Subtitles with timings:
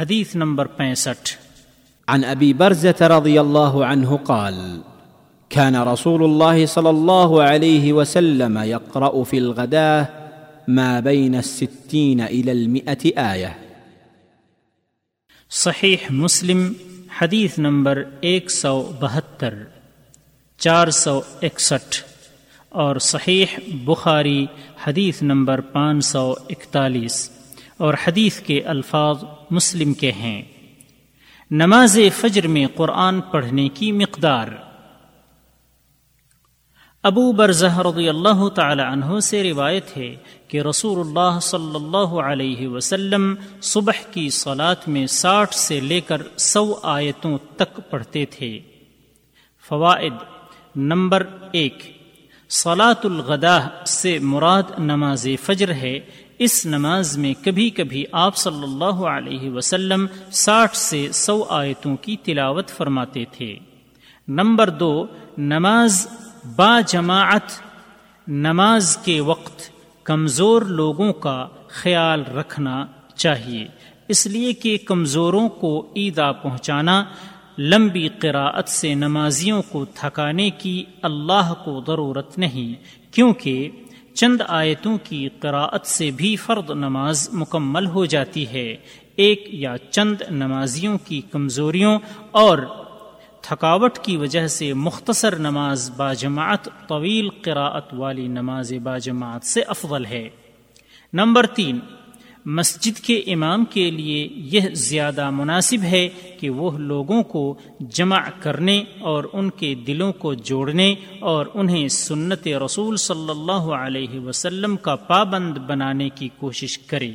[0.00, 1.36] حدیث نمبر پینسٹھ۔
[2.08, 4.80] عن ابي برزه رضي الله عنه قال
[5.48, 10.04] كان رسول الله صلى الله عليه وسلم يقرا في الغداه
[10.68, 13.48] ما بين الستين الى المئه ايه
[15.50, 16.72] صحیح مسلم
[17.22, 19.54] حدیث نمبر ایک سو بہتر
[20.58, 21.96] چار سو اکسٹھ۔
[22.68, 23.46] اور صحیح
[23.84, 24.46] بخاری
[24.86, 27.30] حدیث نمبر پانچ سو اکتالیس۔
[27.80, 30.42] اور حدیث کے الفاظ مسلم کے ہیں۔
[31.50, 34.48] نماز فجر میں قرآن پڑھنے کی مقدار۔
[37.02, 40.16] ابو برزہ رضی اللہ تعالی عنہ سے روایت ہے
[40.48, 46.22] کہ رسول اللہ صلی اللہ علیہ وسلم صبح کی صلات میں ساٹھ سے لے کر
[46.36, 48.60] سو آیتوں تک پڑھتے تھے۔
[49.68, 50.14] فوائد
[50.76, 51.82] نمبر ایک
[52.50, 56.00] صلاۃ الغداہ سے مراد نماز فجر ہے
[56.40, 62.16] اس نماز میں کبھی کبھی آپ صلی اللہ علیہ وسلم ساٹھ سے سو آیتوں کی
[62.22, 63.56] تلاوت فرماتے تھے۔
[64.28, 65.06] نمبر دو،
[65.38, 66.06] نماز
[66.56, 67.42] با جماعت،
[68.28, 69.70] نماز کے وقت
[70.04, 73.66] کمزور لوگوں کا خیال رکھنا چاہیے۔
[74.08, 77.04] اس لیے کہ کمزوروں کو عیدا پہنچانا،
[77.58, 82.74] لمبی قراءت سے نمازیوں کو تھکانے کی اللہ کو ضرورت نہیں،
[83.12, 83.70] کیونکہ
[84.14, 88.76] چند آیتوں کی قراءت سے بھی فرد نماز مکمل ہو جاتی ہے۔
[89.16, 91.98] ایک یا چند نمازیوں کی کمزوریوں
[92.30, 92.58] اور
[93.40, 100.28] تھکاوٹ کی وجہ سے مختصر نماز باجماعت طویل قراءت والی نماز باجماعت سے افضل ہے۔
[101.12, 101.78] نمبر تین
[102.44, 106.08] مسجد کے امام کے لیے یہ زیادہ مناسب ہے
[106.40, 112.48] کہ وہ لوگوں کو جمع کرنے اور ان کے دلوں کو جوڑنے اور انہیں سنت
[112.48, 117.12] رسول صلی اللہ علیہ وسلم کا پابند بنانے کی کوشش کرے۔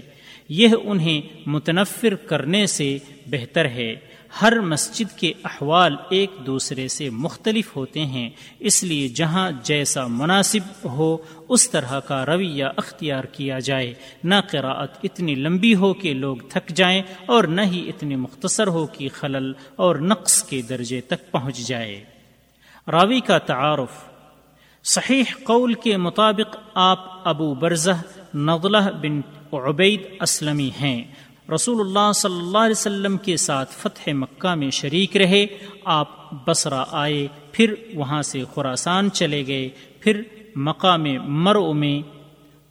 [0.50, 3.96] یہ انہیں متنفر کرنے سے بہتر ہے۔
[4.42, 8.30] ہر مسجد کے احوال ایک دوسرے سے مختلف ہوتے ہیں،
[8.60, 11.18] اس لیے جہاں جیسا مناسب ہو،
[11.50, 16.70] اس طرح کا رویہ اختیار کیا جائے۔ نہ قراءت اتنی لمبی ہو کہ لوگ تھک
[16.70, 21.68] جائیں اور نہ ہی اتنی مختصر ہو کہ خلل اور نقص کے درجے تک پہنچ
[21.68, 22.04] جائے۔
[22.92, 24.15] راوی کا تعارف
[24.88, 27.92] صحیح قول کے مطابق آپ ابو برزہ
[28.36, 29.22] نضلہ بن
[29.56, 31.04] عبید اسلمی ہیں۔
[31.56, 35.46] رسول اللہ صلی اللہ علیہ وسلم کے ساتھ فتح مکہ میں شریک رہے،
[35.86, 36.08] آپ
[36.48, 39.70] بسرا آئے، پھر وہاں سے خوراسان چلے گئے،
[40.00, 40.22] پھر
[40.56, 42.24] مقام مرو میں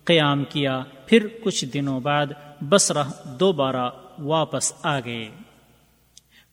[0.04, 2.26] قیام کیا، پھر کچھ دنوں بعد
[2.60, 3.02] بسرا
[3.40, 5.28] دوبارہ واپس آ گئے۔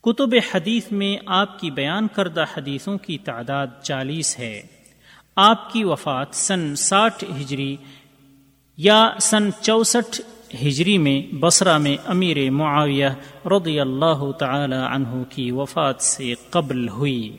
[0.04, 4.81] کتب حدیث میں آپ کی بیان کردہ حدیثوں کی تعداد چالیس ہے۔
[5.36, 7.76] آپ کی وفات سن ساٹھ ہجری
[8.78, 10.22] یا سن چونسٹھ
[10.64, 13.06] ہجری میں بصرہ میں امیر معاویہ
[13.46, 17.38] رضی اللہ تعالی عنہ کی وفات سے قبل ہوئی۔